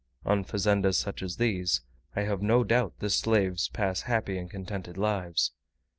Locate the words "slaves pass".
3.11-4.01